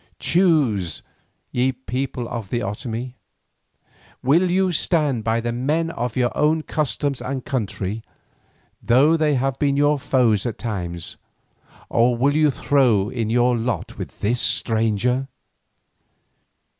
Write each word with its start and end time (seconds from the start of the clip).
Choose, 0.17 1.03
ye 1.51 1.71
people 1.71 2.27
of 2.27 2.49
the 2.49 2.61
Otomie. 2.63 3.13
Will 4.23 4.49
you 4.49 4.71
stand 4.71 5.23
by 5.23 5.39
the 5.39 5.51
men 5.51 5.91
of 5.91 6.15
your 6.17 6.35
own 6.35 6.63
customs 6.63 7.21
and 7.21 7.45
country, 7.45 8.01
though 8.81 9.15
they 9.15 9.35
have 9.35 9.59
been 9.59 9.77
your 9.77 9.99
foes 9.99 10.47
at 10.47 10.57
times, 10.57 11.17
or 11.87 12.17
will 12.17 12.33
you 12.35 12.49
throw 12.49 13.09
in 13.09 13.29
your 13.29 13.55
lot 13.55 13.99
with 13.99 14.21
the 14.21 14.33
stranger? 14.33 15.27